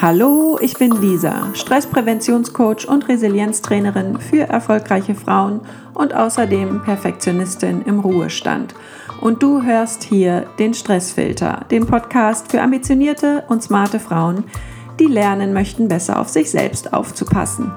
[0.00, 5.60] Hallo, ich bin Lisa, Stresspräventionscoach und Resilienztrainerin für erfolgreiche Frauen
[5.92, 8.76] und außerdem Perfektionistin im Ruhestand.
[9.20, 14.44] Und du hörst hier den Stressfilter, den Podcast für ambitionierte und smarte Frauen,
[15.00, 17.72] die lernen möchten, besser auf sich selbst aufzupassen.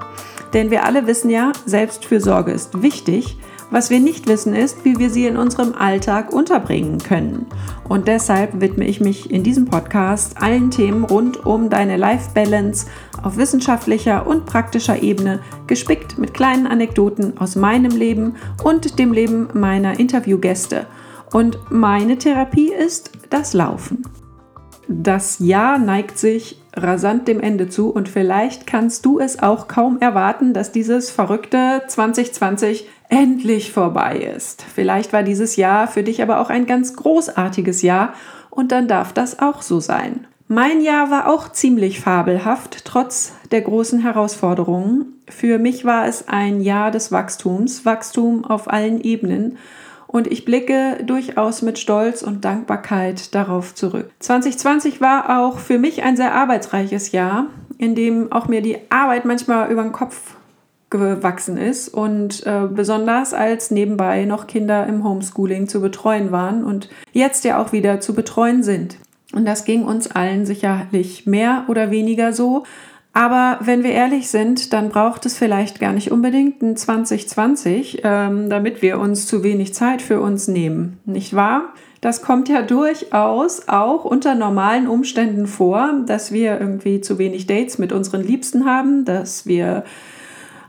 [0.54, 3.36] Denn wir alle wissen ja, Selbstfürsorge ist wichtig,
[3.72, 7.48] was wir nicht wissen ist, wie wir sie in unserem Alltag unterbringen können.
[7.88, 12.86] Und deshalb widme ich mich in diesem Podcast allen Themen rund um deine Life Balance
[13.24, 19.48] auf wissenschaftlicher und praktischer Ebene, gespickt mit kleinen Anekdoten aus meinem Leben und dem Leben
[19.54, 20.86] meiner Interviewgäste.
[21.34, 24.04] Und meine Therapie ist das Laufen.
[24.90, 30.00] Das Jahr neigt sich rasant dem Ende zu und vielleicht kannst du es auch kaum
[30.00, 34.64] erwarten, dass dieses verrückte 2020 endlich vorbei ist.
[34.74, 38.14] Vielleicht war dieses Jahr für dich aber auch ein ganz großartiges Jahr
[38.50, 40.26] und dann darf das auch so sein.
[40.48, 45.14] Mein Jahr war auch ziemlich fabelhaft, trotz der großen Herausforderungen.
[45.30, 49.58] Für mich war es ein Jahr des Wachstums, Wachstum auf allen Ebenen.
[50.08, 54.10] Und ich blicke durchaus mit Stolz und Dankbarkeit darauf zurück.
[54.20, 57.48] 2020 war auch für mich ein sehr arbeitsreiches Jahr,
[57.78, 60.36] in dem auch mir die Arbeit manchmal über den Kopf
[60.92, 66.90] gewachsen ist und äh, besonders als nebenbei noch Kinder im Homeschooling zu betreuen waren und
[67.14, 68.98] jetzt ja auch wieder zu betreuen sind.
[69.34, 72.64] Und das ging uns allen sicherlich mehr oder weniger so.
[73.14, 78.50] Aber wenn wir ehrlich sind, dann braucht es vielleicht gar nicht unbedingt ein 2020, ähm,
[78.50, 81.00] damit wir uns zu wenig Zeit für uns nehmen.
[81.06, 81.74] Nicht wahr?
[82.02, 87.78] Das kommt ja durchaus auch unter normalen Umständen vor, dass wir irgendwie zu wenig Dates
[87.78, 89.84] mit unseren Liebsten haben, dass wir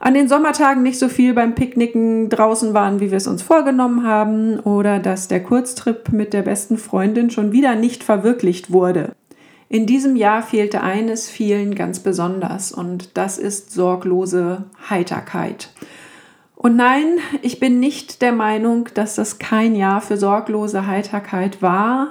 [0.03, 4.05] an den Sommertagen nicht so viel beim Picknicken draußen waren, wie wir es uns vorgenommen
[4.05, 9.13] haben, oder dass der Kurztrip mit der besten Freundin schon wieder nicht verwirklicht wurde.
[9.69, 15.69] In diesem Jahr fehlte eines vielen ganz besonders und das ist sorglose Heiterkeit.
[16.57, 22.09] Und nein, ich bin nicht der Meinung, dass das kein Jahr für sorglose Heiterkeit war,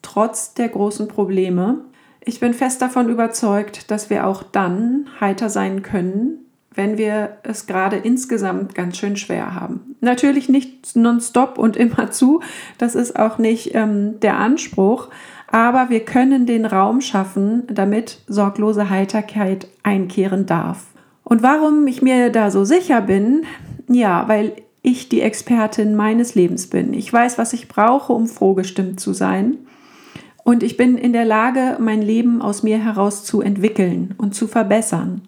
[0.00, 1.84] trotz der großen Probleme.
[2.24, 6.45] Ich bin fest davon überzeugt, dass wir auch dann heiter sein können,
[6.76, 9.96] wenn wir es gerade insgesamt ganz schön schwer haben.
[10.00, 12.40] Natürlich nicht nonstop und immer zu,
[12.78, 15.08] das ist auch nicht ähm, der Anspruch,
[15.50, 20.84] aber wir können den Raum schaffen, damit sorglose Heiterkeit einkehren darf.
[21.24, 23.44] Und warum ich mir da so sicher bin?
[23.88, 26.94] Ja, weil ich die Expertin meines Lebens bin.
[26.94, 29.58] Ich weiß, was ich brauche, um frohgestimmt zu sein.
[30.44, 34.46] Und ich bin in der Lage, mein Leben aus mir heraus zu entwickeln und zu
[34.46, 35.22] verbessern.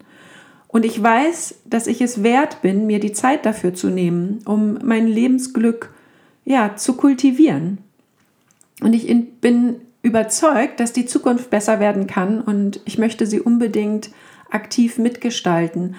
[0.69, 4.77] Und ich weiß, dass ich es wert bin, mir die Zeit dafür zu nehmen, um
[4.83, 5.91] mein Lebensglück
[6.45, 7.79] ja, zu kultivieren.
[8.81, 9.07] Und ich
[9.41, 14.11] bin überzeugt, dass die Zukunft besser werden kann und ich möchte sie unbedingt
[14.51, 15.95] aktiv mitgestalten.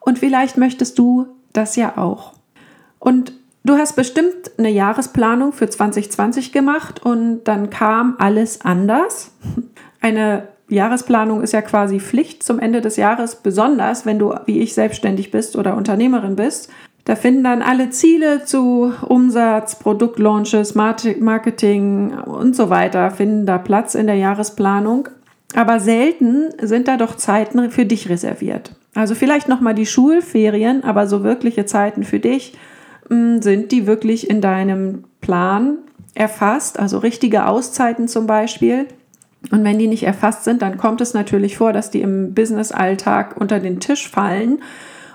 [0.00, 2.32] Und vielleicht möchtest du das ja auch.
[2.98, 9.32] Und du hast bestimmt eine Jahresplanung für 2020 gemacht und dann kam alles anders.
[10.00, 14.74] Eine Jahresplanung ist ja quasi Pflicht zum Ende des Jahres, besonders wenn du wie ich
[14.74, 16.70] selbstständig bist oder Unternehmerin bist.
[17.04, 23.94] Da finden dann alle Ziele zu Umsatz, Produktlaunches, Marketing und so weiter, finden da Platz
[23.94, 25.10] in der Jahresplanung.
[25.54, 28.74] Aber selten sind da doch Zeiten für dich reserviert.
[28.94, 32.56] Also vielleicht nochmal die Schulferien, aber so wirkliche Zeiten für dich
[33.08, 35.78] hm, sind die wirklich in deinem Plan
[36.14, 38.86] erfasst, also richtige Auszeiten zum Beispiel.
[39.50, 43.36] Und wenn die nicht erfasst sind, dann kommt es natürlich vor, dass die im Business-Alltag
[43.38, 44.62] unter den Tisch fallen.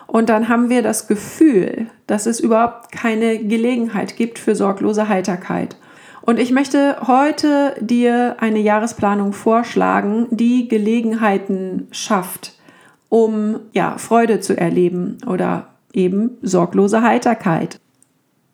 [0.08, 5.78] Und dann haben wir das Gefühl, dass es überhaupt keine Gelegenheit gibt für sorglose Heiterkeit.
[6.22, 12.54] Und ich möchte heute dir eine Jahresplanung vorschlagen, die Gelegenheiten schafft,
[13.10, 17.80] um ja, Freude zu erleben oder eben sorglose Heiterkeit.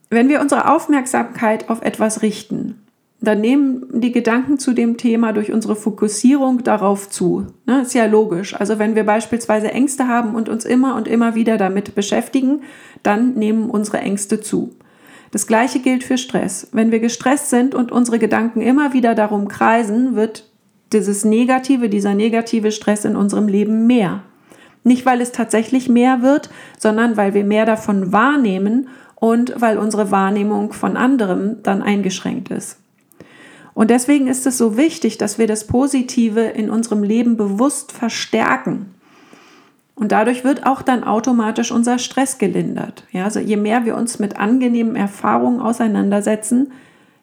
[0.09, 2.84] Wenn wir unsere Aufmerksamkeit auf etwas richten,
[3.25, 7.48] dann nehmen die Gedanken zu dem Thema durch unsere Fokussierung darauf zu.
[7.66, 8.56] Ne, ist ja logisch.
[8.56, 12.62] Also wenn wir beispielsweise Ängste haben und uns immer und immer wieder damit beschäftigen,
[13.04, 14.75] dann nehmen unsere Ängste zu.
[15.31, 16.69] Das gleiche gilt für Stress.
[16.72, 20.50] Wenn wir gestresst sind und unsere Gedanken immer wieder darum kreisen, wird
[20.94, 24.24] dieses negative, dieser negative Stress in unserem Leben mehr.
[24.83, 26.50] Nicht, weil es tatsächlich mehr wird,
[26.80, 32.77] sondern weil wir mehr davon wahrnehmen und weil unsere Wahrnehmung von anderem dann eingeschränkt ist.
[33.75, 38.95] Und deswegen ist es so wichtig, dass wir das Positive in unserem Leben bewusst verstärken.
[39.95, 43.06] Und dadurch wird auch dann automatisch unser Stress gelindert.
[43.12, 46.72] Ja, also je mehr wir uns mit angenehmen Erfahrungen auseinandersetzen,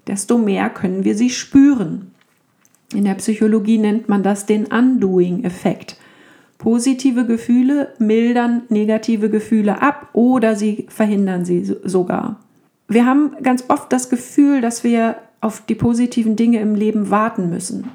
[0.07, 2.13] desto mehr können wir sie spüren.
[2.95, 5.97] In der Psychologie nennt man das den Undoing-Effekt.
[6.59, 12.41] Positive Gefühle mildern negative Gefühle ab oder sie verhindern sie sogar.
[12.89, 17.51] Wir haben ganz oft das Gefühl, dass wir auf die positiven Dinge im Leben warten
[17.51, 17.91] müssen.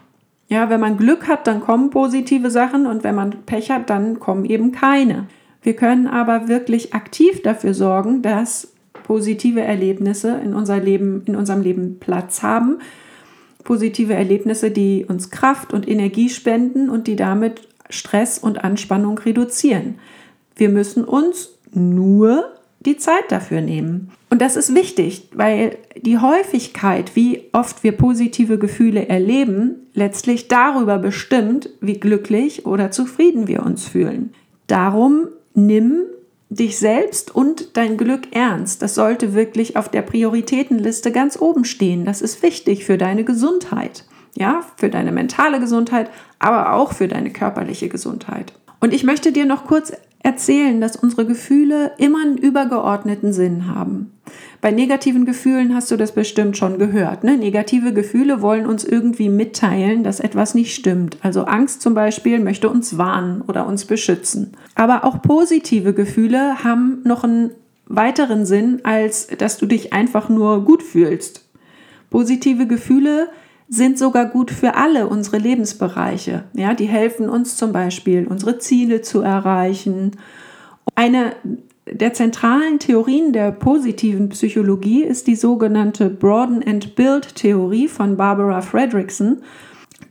[0.49, 4.19] Ja, wenn man Glück hat, dann kommen positive Sachen und wenn man Pech hat, dann
[4.19, 5.27] kommen eben keine.
[5.61, 8.73] Wir können aber wirklich aktiv dafür sorgen, dass
[9.03, 12.79] positive Erlebnisse in, unser Leben, in unserem Leben Platz haben.
[13.63, 19.95] Positive Erlebnisse, die uns Kraft und Energie spenden und die damit Stress und Anspannung reduzieren.
[20.55, 22.56] Wir müssen uns nur
[22.87, 24.11] die Zeit dafür nehmen.
[24.29, 30.97] Und das ist wichtig, weil die Häufigkeit, wie oft wir positive Gefühle erleben, letztlich darüber
[30.97, 34.33] bestimmt, wie glücklich oder zufrieden wir uns fühlen.
[34.67, 36.03] Darum nimm
[36.49, 38.81] dich selbst und dein Glück ernst.
[38.81, 42.05] Das sollte wirklich auf der Prioritätenliste ganz oben stehen.
[42.05, 44.05] Das ist wichtig für deine Gesundheit.
[44.35, 46.09] Ja, für deine mentale Gesundheit,
[46.39, 48.53] aber auch für deine körperliche Gesundheit.
[48.79, 49.91] Und ich möchte dir noch kurz
[50.27, 54.11] erzählen, dass unsere Gefühle immer einen übergeordneten Sinn haben.
[54.59, 57.23] Bei negativen Gefühlen hast du das bestimmt schon gehört.
[57.23, 57.37] Ne?
[57.37, 61.17] Negative Gefühle wollen uns irgendwie mitteilen, dass etwas nicht stimmt.
[61.21, 64.51] Also Angst zum Beispiel möchte uns warnen oder uns beschützen.
[64.75, 67.51] Aber auch positive Gefühle haben noch einen
[67.85, 71.45] weiteren Sinn, als dass du dich einfach nur gut fühlst.
[72.09, 73.29] Positive Gefühle
[73.69, 76.43] sind sogar gut für alle unsere Lebensbereiche.
[76.53, 80.11] Ja, die helfen uns zum Beispiel, unsere Ziele zu erreichen.
[80.95, 81.33] Eine
[81.91, 88.61] der zentralen Theorien der positiven Psychologie ist die sogenannte Broaden and Build Theorie von Barbara
[88.61, 89.37] Fredrickson.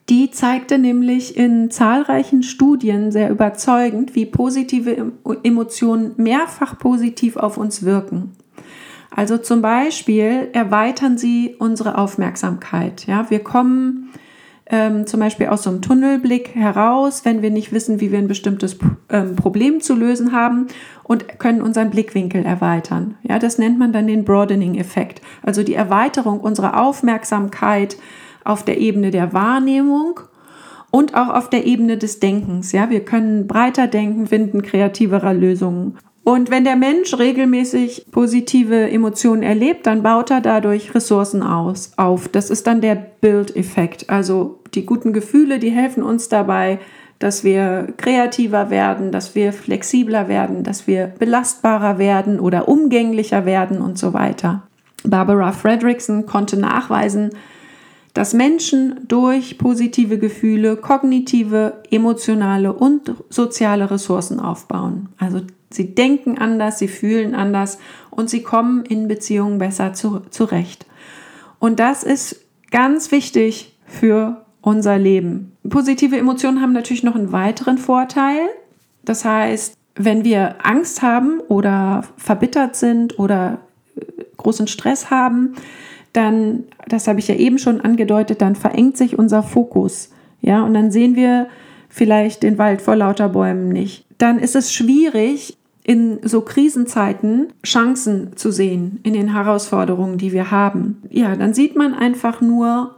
[0.08, 5.12] Die zeigte nämlich in zahlreichen Studien sehr überzeugend, wie positive
[5.43, 8.32] Emotionen mehrfach positiv auf uns wirken.
[9.11, 13.06] Also zum Beispiel erweitern sie unsere Aufmerksamkeit.
[13.06, 14.11] Ja, wir kommen
[14.69, 18.29] ähm, zum Beispiel aus so einem Tunnelblick heraus, wenn wir nicht wissen, wie wir ein
[18.29, 18.76] bestimmtes
[19.08, 20.67] ähm, Problem zu lösen haben
[21.05, 23.17] und können unseren Blickwinkel erweitern.
[23.23, 25.23] Ja, das nennt man dann den Broadening-Effekt.
[25.43, 27.97] Also die Erweiterung unserer Aufmerksamkeit
[28.44, 30.20] auf der Ebene der Wahrnehmung
[30.91, 32.73] und auch auf der Ebene des Denkens.
[32.73, 35.99] Ja, wir können breiter denken, finden kreativerer Lösungen.
[36.28, 42.26] Und wenn der Mensch regelmäßig positive Emotionen erlebt, dann baut er dadurch Ressourcen aus, auf.
[42.26, 44.11] Das ist dann der Build-Effekt.
[44.11, 46.81] Also die guten Gefühle, die helfen uns dabei,
[47.20, 53.81] dass wir kreativer werden, dass wir flexibler werden, dass wir belastbarer werden oder umgänglicher werden
[53.81, 54.64] und so weiter.
[55.05, 57.31] Barbara Fredrickson konnte nachweisen,
[58.14, 65.11] dass Menschen durch positive Gefühle kognitive, emotionale und soziale Ressourcen aufbauen.
[65.19, 65.43] Also
[65.76, 67.78] Sie denken anders, sie fühlen anders
[68.11, 70.87] und sie kommen in Beziehungen besser zu, zurecht.
[71.58, 72.40] Und das ist
[72.70, 75.52] ganz wichtig für unser Leben.
[75.69, 78.40] Positive Emotionen haben natürlich noch einen weiteren Vorteil.
[79.05, 83.58] Das heißt, wenn wir Angst haben oder verbittert sind oder
[83.96, 85.56] äh, großen Stress haben,
[86.14, 90.11] dann, das habe ich ja eben schon angedeutet, dann verengt sich unser Fokus.
[90.40, 91.49] Ja, und dann sehen wir
[91.90, 98.36] vielleicht den Wald vor lauter Bäumen nicht dann ist es schwierig, in so Krisenzeiten Chancen
[98.36, 101.00] zu sehen in den Herausforderungen, die wir haben.
[101.10, 102.96] Ja, dann sieht man einfach nur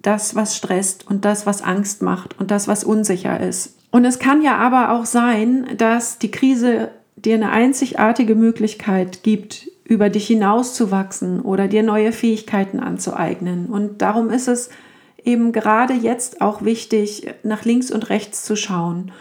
[0.00, 3.76] das, was stresst und das, was Angst macht und das, was unsicher ist.
[3.90, 9.68] Und es kann ja aber auch sein, dass die Krise dir eine einzigartige Möglichkeit gibt,
[9.84, 13.66] über dich hinauszuwachsen oder dir neue Fähigkeiten anzueignen.
[13.66, 14.70] Und darum ist es
[15.22, 19.12] eben gerade jetzt auch wichtig, nach links und rechts zu schauen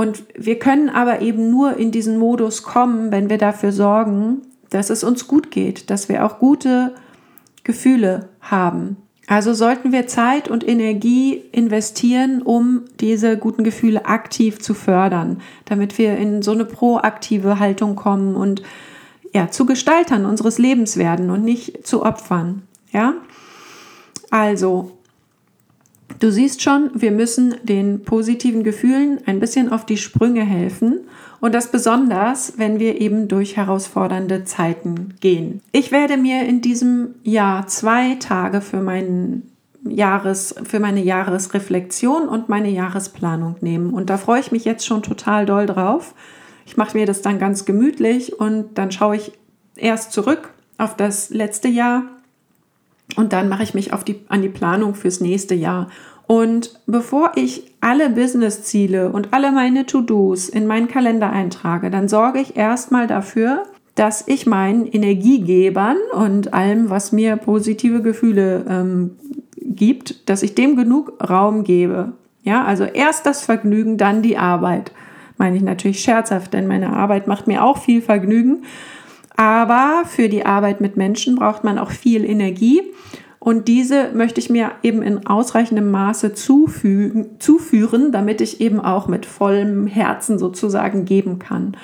[0.00, 4.40] und wir können aber eben nur in diesen Modus kommen, wenn wir dafür sorgen,
[4.70, 6.94] dass es uns gut geht, dass wir auch gute
[7.64, 8.96] Gefühle haben.
[9.26, 15.98] Also sollten wir Zeit und Energie investieren, um diese guten Gefühle aktiv zu fördern, damit
[15.98, 18.62] wir in so eine proaktive Haltung kommen und
[19.34, 22.62] ja, zu Gestaltern unseres Lebens werden und nicht zu Opfern.
[22.90, 23.16] Ja?
[24.30, 24.92] Also,
[26.20, 31.00] Du siehst schon, wir müssen den positiven Gefühlen ein bisschen auf die Sprünge helfen
[31.40, 35.62] und das besonders, wenn wir eben durch herausfordernde Zeiten gehen.
[35.72, 39.50] Ich werde mir in diesem Jahr zwei Tage für meinen
[39.82, 43.94] Jahres, für meine Jahresreflexion und meine Jahresplanung nehmen.
[43.94, 46.14] Und da freue ich mich jetzt schon total doll drauf.
[46.66, 49.32] Ich mache mir das dann ganz gemütlich und dann schaue ich
[49.74, 52.02] erst zurück auf das letzte Jahr
[53.16, 55.88] und dann mache ich mich auf die, an die Planung fürs nächste Jahr.
[56.30, 62.38] Und bevor ich alle Business-Ziele und alle meine To-Dos in meinen Kalender eintrage, dann sorge
[62.38, 63.64] ich erstmal dafür,
[63.96, 69.16] dass ich meinen Energiegebern und allem, was mir positive Gefühle ähm,
[69.56, 72.12] gibt, dass ich dem genug Raum gebe.
[72.44, 74.92] Ja, also erst das Vergnügen, dann die Arbeit.
[75.36, 78.62] meine ich natürlich scherzhaft, denn meine Arbeit macht mir auch viel Vergnügen.
[79.36, 82.82] Aber für die Arbeit mit Menschen braucht man auch viel Energie.
[83.40, 89.08] Und diese möchte ich mir eben in ausreichendem Maße zufügen, zuführen, damit ich eben auch
[89.08, 91.74] mit vollem Herzen sozusagen geben kann.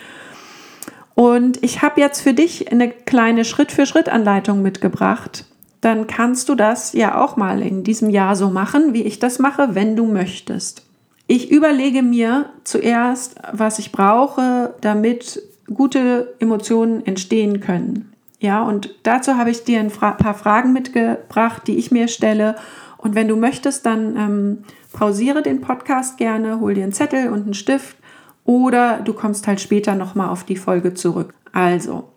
[1.14, 5.46] Und ich habe jetzt für dich eine kleine Schritt-für-Schritt-Anleitung mitgebracht.
[5.80, 9.38] Dann kannst du das ja auch mal in diesem Jahr so machen, wie ich das
[9.38, 10.84] mache, wenn du möchtest.
[11.26, 15.40] Ich überlege mir zuerst, was ich brauche, damit
[15.72, 18.12] gute Emotionen entstehen können.
[18.38, 22.56] Ja, und dazu habe ich dir ein paar Fragen mitgebracht, die ich mir stelle.
[22.98, 27.44] Und wenn du möchtest, dann ähm, pausiere den Podcast gerne, hol dir einen Zettel und
[27.44, 27.96] einen Stift
[28.44, 31.34] oder du kommst halt später nochmal auf die Folge zurück.
[31.52, 32.08] Also,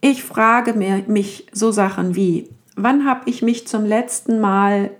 [0.00, 4.90] ich frage mir, mich so Sachen wie, wann habe ich mich zum letzten Mal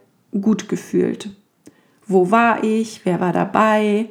[0.41, 1.31] gut gefühlt?
[2.07, 3.03] Wo war ich?
[3.05, 4.09] Wer war dabei?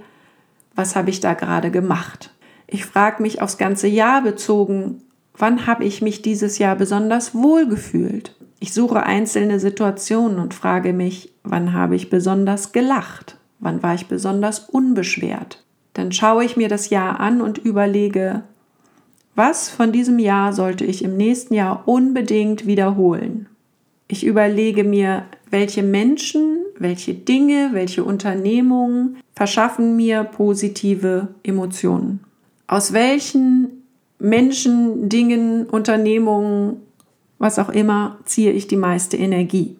[0.75, 2.31] Was habe ich da gerade gemacht?
[2.67, 5.01] Ich frage mich aufs ganze Jahr bezogen,
[5.37, 8.35] wann habe ich mich dieses Jahr besonders wohl gefühlt?
[8.59, 13.37] Ich suche einzelne Situationen und frage mich, wann habe ich besonders gelacht?
[13.59, 15.63] Wann war ich besonders unbeschwert?
[15.93, 18.43] Dann schaue ich mir das Jahr an und überlege,
[19.35, 23.47] was von diesem Jahr sollte ich im nächsten Jahr unbedingt wiederholen?
[24.07, 32.21] Ich überlege mir, welche Menschen, welche Dinge, welche Unternehmungen verschaffen mir positive Emotionen.
[32.67, 33.84] Aus welchen
[34.25, 36.81] Menschen, Dingen, Unternehmungen,
[37.37, 39.77] was auch immer, ziehe ich die meiste Energie.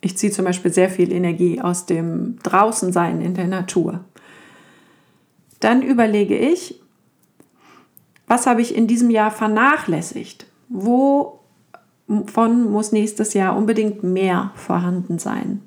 [0.00, 4.00] Ich ziehe zum Beispiel sehr viel Energie aus dem Draußensein in der Natur.
[5.60, 6.80] Dann überlege ich,
[8.26, 10.46] was habe ich in diesem Jahr vernachlässigt?
[10.68, 11.38] Wovon
[12.70, 15.60] muss nächstes Jahr unbedingt mehr vorhanden sein?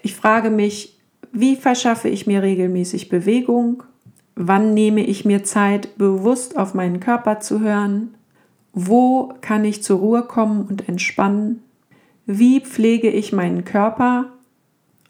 [0.00, 0.96] Ich frage mich,
[1.32, 3.82] wie verschaffe ich mir regelmäßig Bewegung?
[4.36, 8.14] Wann nehme ich mir Zeit, bewusst auf meinen Körper zu hören?
[8.72, 11.62] Wo kann ich zur Ruhe kommen und entspannen?
[12.26, 14.26] Wie pflege ich meinen Körper?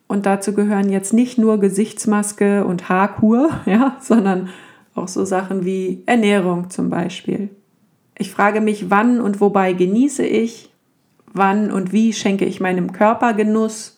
[0.07, 4.51] Und dazu gehören jetzt nicht nur Gesichtsmaske und Haarkur, ja, sondern
[4.95, 7.49] auch so Sachen wie Ernährung zum Beispiel.
[8.17, 10.71] Ich frage mich, wann und wobei genieße ich?
[11.33, 13.94] Wann und wie schenke ich meinem Körper Genuss?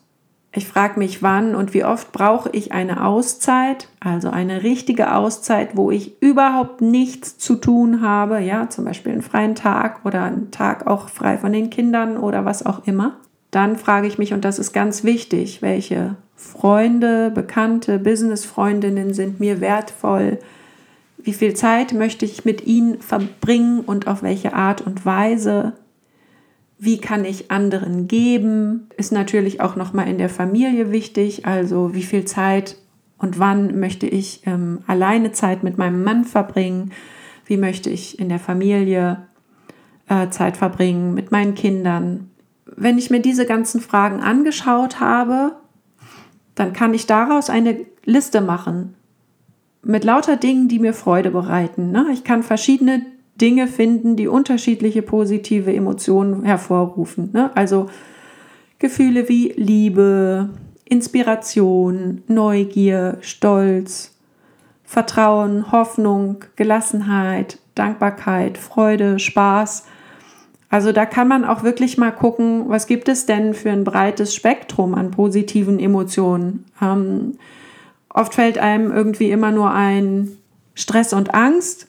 [0.56, 5.76] Ich frage mich, wann und wie oft brauche ich eine Auszeit, also eine richtige Auszeit,
[5.76, 10.50] wo ich überhaupt nichts zu tun habe, ja, zum Beispiel einen freien Tag oder einen
[10.50, 13.16] Tag auch frei von den Kindern oder was auch immer
[13.56, 19.62] dann frage ich mich, und das ist ganz wichtig, welche Freunde, Bekannte, Businessfreundinnen sind mir
[19.62, 20.38] wertvoll?
[21.16, 25.72] Wie viel Zeit möchte ich mit ihnen verbringen und auf welche Art und Weise?
[26.78, 28.88] Wie kann ich anderen geben?
[28.96, 31.46] Ist natürlich auch noch mal in der Familie wichtig.
[31.46, 32.76] Also wie viel Zeit
[33.18, 36.92] und wann möchte ich ähm, alleine Zeit mit meinem Mann verbringen?
[37.46, 39.26] Wie möchte ich in der Familie
[40.08, 42.30] äh, Zeit verbringen mit meinen Kindern?
[42.76, 45.56] wenn ich mir diese ganzen Fragen angeschaut habe,
[46.54, 48.94] dann kann ich daraus eine Liste machen
[49.82, 51.90] mit lauter Dingen, die mir Freude bereiten.
[51.92, 52.06] Ne?
[52.12, 53.02] Ich kann verschiedene
[53.40, 57.30] Dinge finden, die unterschiedliche positive Emotionen hervorrufen.
[57.32, 57.50] Ne?
[57.54, 57.88] Also
[58.78, 60.50] Gefühle wie Liebe,
[60.84, 64.14] Inspiration, Neugier, Stolz,
[64.84, 69.84] Vertrauen, Hoffnung, Gelassenheit, Dankbarkeit, Freude, Spaß
[70.68, 74.34] also da kann man auch wirklich mal gucken, was gibt es denn für ein breites
[74.34, 76.64] Spektrum an positiven Emotionen.
[76.82, 77.38] Ähm,
[78.08, 80.36] oft fällt einem irgendwie immer nur ein
[80.74, 81.88] Stress und Angst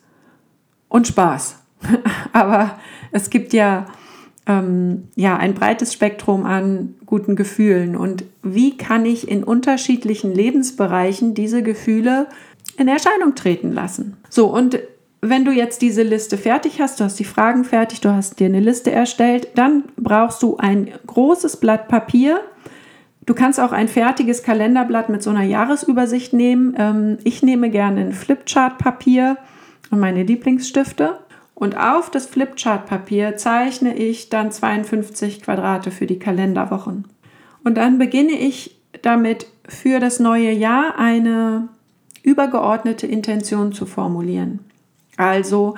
[0.90, 1.58] und Spaß.
[2.34, 2.78] Aber
[3.12, 3.86] es gibt ja,
[4.46, 7.96] ähm, ja ein breites Spektrum an guten Gefühlen.
[7.96, 12.28] Und wie kann ich in unterschiedlichen Lebensbereichen diese Gefühle
[12.78, 14.18] in Erscheinung treten lassen?
[14.30, 14.80] So, und
[15.22, 18.46] wenn du jetzt diese Liste fertig hast, du hast die Fragen fertig, du hast dir
[18.46, 22.40] eine Liste erstellt, dann brauchst du ein großes Blatt Papier.
[23.26, 26.76] Du kannst auch ein fertiges Kalenderblatt mit so einer Jahresübersicht nehmen.
[26.78, 29.38] Ähm, ich nehme gerne ein Flipchart-Papier
[29.92, 31.20] und meine Lieblingsstifte.
[31.56, 37.06] Und auf das Flipchart-Papier zeichne ich dann 52 Quadrate für die Kalenderwochen.
[37.64, 41.70] Und dann beginne ich damit für das neue Jahr eine
[42.24, 44.60] übergeordnete Intention zu formulieren.
[45.18, 45.76] Also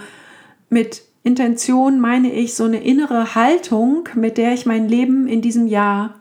[0.70, 5.68] mit Intention meine ich so eine innere Haltung, mit der ich mein Leben in diesem
[5.68, 6.16] Jahr,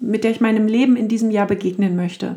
[0.00, 2.36] mit der ich meinem Leben in diesem Jahr begegnen möchte.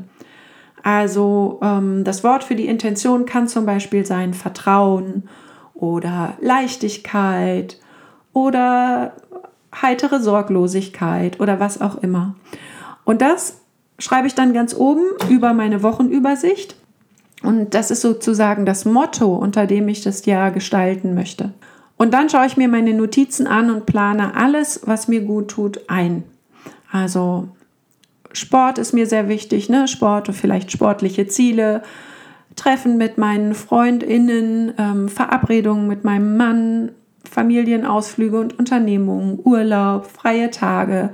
[0.83, 5.29] Also ähm, das Wort für die Intention kann zum Beispiel sein Vertrauen
[5.73, 7.79] oder Leichtigkeit
[8.33, 9.13] oder
[9.73, 12.35] heitere Sorglosigkeit oder was auch immer.
[13.03, 13.61] Und das
[13.97, 16.75] schreibe ich dann ganz oben über meine Wochenübersicht
[17.41, 21.53] Und das ist sozusagen das Motto, unter dem ich das Jahr gestalten möchte.
[21.97, 25.81] Und dann schaue ich mir meine Notizen an und plane alles, was mir gut tut,
[25.87, 26.23] ein.
[26.91, 27.49] Also
[28.33, 29.87] Sport ist mir sehr wichtig, ne?
[29.87, 31.81] Sport und vielleicht sportliche Ziele,
[32.55, 36.91] Treffen mit meinen Freundinnen, ähm, Verabredungen mit meinem Mann,
[37.29, 41.11] Familienausflüge und Unternehmungen, Urlaub, freie Tage,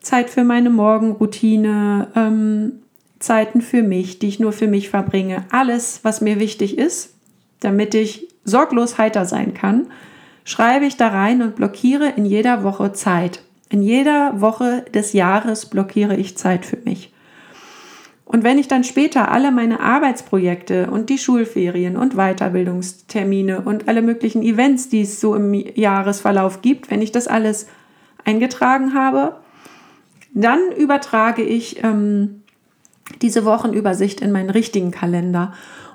[0.00, 2.72] Zeit für meine Morgenroutine, ähm,
[3.18, 5.44] Zeiten für mich, die ich nur für mich verbringe.
[5.50, 7.14] Alles, was mir wichtig ist,
[7.60, 9.88] damit ich sorglos heiter sein kann,
[10.44, 13.42] schreibe ich da rein und blockiere in jeder Woche Zeit.
[13.68, 17.12] In jeder Woche des Jahres blockiere ich Zeit für mich.
[18.24, 24.02] Und wenn ich dann später alle meine Arbeitsprojekte und die Schulferien und Weiterbildungstermine und alle
[24.02, 27.68] möglichen Events, die es so im Jahresverlauf gibt, wenn ich das alles
[28.24, 29.36] eingetragen habe,
[30.34, 32.42] dann übertrage ich ähm,
[33.22, 35.52] diese Wochenübersicht in meinen richtigen Kalender.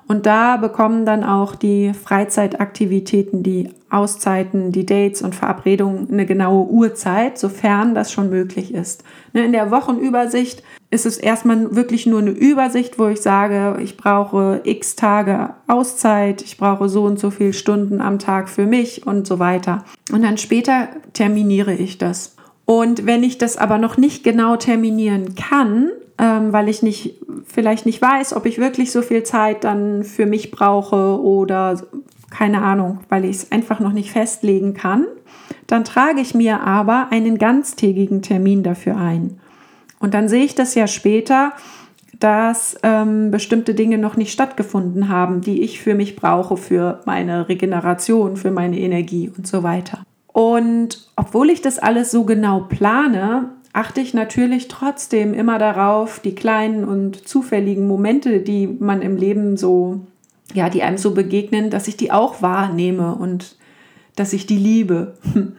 [0.07, 6.67] Und da bekommen dann auch die Freizeitaktivitäten, die Auszeiten, die Dates und Verabredungen eine genaue
[6.67, 9.03] Uhrzeit, sofern das schon möglich ist.
[9.33, 13.97] Ne, in der Wochenübersicht ist es erstmal wirklich nur eine Übersicht, wo ich sage, ich
[13.97, 19.07] brauche x Tage Auszeit, ich brauche so und so viele Stunden am Tag für mich
[19.07, 19.83] und so weiter.
[20.11, 22.35] Und dann später terminiere ich das.
[22.65, 27.85] Und wenn ich das aber noch nicht genau terminieren kann, ähm, weil ich nicht, vielleicht
[27.85, 31.81] nicht weiß, ob ich wirklich so viel Zeit dann für mich brauche oder
[32.29, 35.05] keine Ahnung, weil ich es einfach noch nicht festlegen kann,
[35.67, 39.39] dann trage ich mir aber einen ganztägigen Termin dafür ein.
[39.99, 41.53] Und dann sehe ich das ja später,
[42.19, 47.49] dass ähm, bestimmte Dinge noch nicht stattgefunden haben, die ich für mich brauche, für meine
[47.49, 50.03] Regeneration, für meine Energie und so weiter.
[50.27, 56.35] Und obwohl ich das alles so genau plane, achte ich natürlich trotzdem immer darauf, die
[56.35, 60.01] kleinen und zufälligen Momente, die man im Leben so,
[60.53, 63.55] ja, die einem so begegnen, dass ich die auch wahrnehme und
[64.15, 65.17] dass ich die liebe.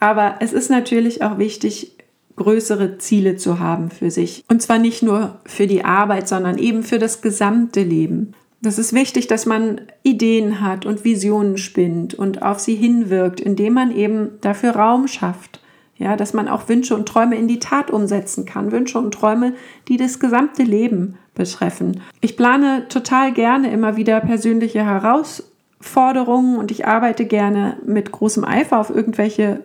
[0.00, 1.96] Aber es ist natürlich auch wichtig,
[2.36, 4.44] größere Ziele zu haben für sich.
[4.48, 8.32] Und zwar nicht nur für die Arbeit, sondern eben für das gesamte Leben.
[8.62, 13.74] Das ist wichtig, dass man Ideen hat und Visionen spinnt und auf sie hinwirkt, indem
[13.74, 15.59] man eben dafür Raum schafft.
[16.00, 18.72] Ja, dass man auch Wünsche und Träume in die Tat umsetzen kann.
[18.72, 19.52] Wünsche und Träume,
[19.86, 22.00] die das gesamte Leben betreffen.
[22.22, 28.78] Ich plane total gerne immer wieder persönliche Herausforderungen und ich arbeite gerne mit großem Eifer
[28.78, 29.60] auf irgendwelche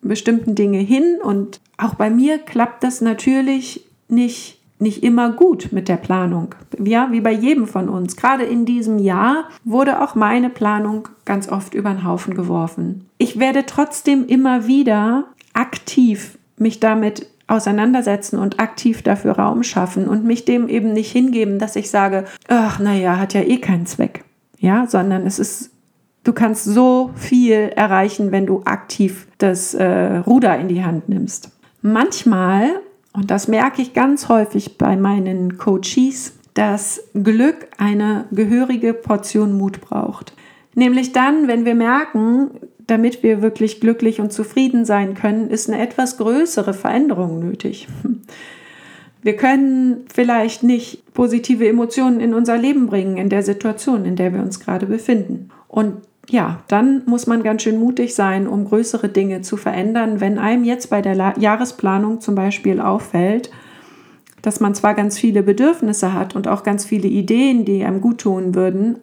[0.00, 1.18] bestimmten Dinge hin.
[1.22, 6.54] Und auch bei mir klappt das natürlich nicht nicht immer gut mit der Planung.
[6.80, 8.16] Ja, wie bei jedem von uns.
[8.16, 13.06] Gerade in diesem Jahr wurde auch meine Planung ganz oft über den Haufen geworfen.
[13.18, 15.24] Ich werde trotzdem immer wieder
[15.58, 21.58] aktiv mich damit auseinandersetzen und aktiv dafür Raum schaffen und mich dem eben nicht hingeben,
[21.58, 24.24] dass ich sage, ach, naja, hat ja eh keinen Zweck.
[24.58, 25.70] Ja, sondern es ist,
[26.24, 31.50] du kannst so viel erreichen, wenn du aktiv das äh, Ruder in die Hand nimmst.
[31.80, 32.68] Manchmal,
[33.12, 39.80] und das merke ich ganz häufig bei meinen Coaches, dass Glück eine gehörige Portion Mut
[39.80, 40.34] braucht.
[40.74, 42.50] Nämlich dann, wenn wir merken,
[42.88, 47.86] damit wir wirklich glücklich und zufrieden sein können, ist eine etwas größere Veränderung nötig.
[49.22, 54.32] Wir können vielleicht nicht positive Emotionen in unser Leben bringen, in der Situation, in der
[54.32, 55.50] wir uns gerade befinden.
[55.66, 55.96] Und
[56.30, 60.20] ja, dann muss man ganz schön mutig sein, um größere Dinge zu verändern.
[60.20, 63.50] Wenn einem jetzt bei der La Jahresplanung zum Beispiel auffällt,
[64.40, 68.18] dass man zwar ganz viele Bedürfnisse hat und auch ganz viele Ideen, die einem gut
[68.18, 68.98] tun würden,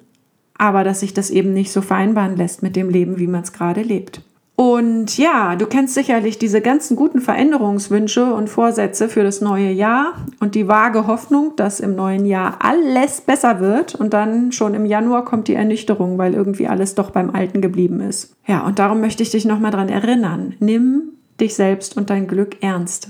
[0.57, 3.53] aber dass sich das eben nicht so vereinbaren lässt mit dem Leben, wie man es
[3.53, 4.21] gerade lebt.
[4.57, 10.13] Und ja, du kennst sicherlich diese ganzen guten Veränderungswünsche und Vorsätze für das neue Jahr
[10.39, 14.85] und die vage Hoffnung, dass im neuen Jahr alles besser wird und dann schon im
[14.85, 18.33] Januar kommt die Ernüchterung, weil irgendwie alles doch beim Alten geblieben ist.
[18.47, 20.55] Ja, und darum möchte ich dich nochmal dran erinnern.
[20.59, 21.09] Nimm
[21.41, 23.09] dich selbst und dein Glück ernst.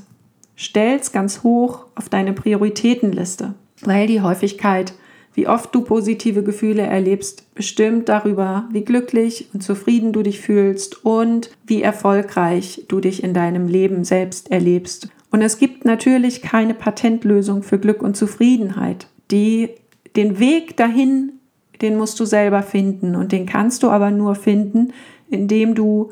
[0.55, 3.53] Stell's ganz hoch auf deine Prioritätenliste,
[3.83, 4.93] weil die Häufigkeit
[5.35, 11.05] wie oft du positive Gefühle erlebst, bestimmt darüber, wie glücklich und zufrieden du dich fühlst
[11.05, 15.09] und wie erfolgreich du dich in deinem Leben selbst erlebst.
[15.31, 19.07] Und es gibt natürlich keine Patentlösung für Glück und Zufriedenheit.
[19.31, 19.69] Die,
[20.15, 21.33] den Weg dahin,
[21.81, 24.93] den musst du selber finden und den kannst du aber nur finden,
[25.29, 26.11] indem du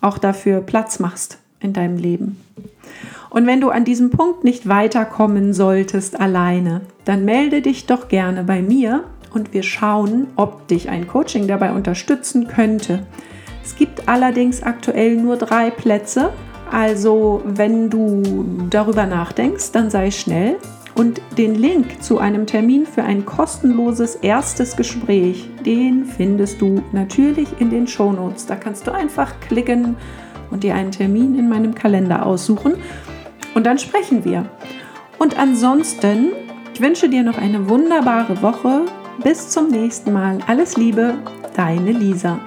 [0.00, 2.40] auch dafür Platz machst in deinem Leben.
[3.30, 8.42] Und wenn du an diesem Punkt nicht weiterkommen solltest alleine, dann melde dich doch gerne
[8.42, 13.06] bei mir und wir schauen, ob dich ein Coaching dabei unterstützen könnte.
[13.62, 16.30] Es gibt allerdings aktuell nur drei Plätze,
[16.72, 20.56] also wenn du darüber nachdenkst, dann sei schnell
[20.96, 27.48] Und den Link zu einem Termin für ein kostenloses erstes Gespräch, den findest du natürlich
[27.60, 28.46] in den Shownotes.
[28.46, 29.96] Da kannst du einfach klicken
[30.50, 32.74] und dir einen Termin in meinem Kalender aussuchen
[33.54, 34.46] und dann sprechen wir.
[35.18, 36.32] Und ansonsten,
[36.74, 38.82] ich wünsche dir noch eine wunderbare Woche.
[39.22, 40.38] Bis zum nächsten Mal.
[40.46, 41.14] Alles Liebe,
[41.54, 42.40] deine Lisa.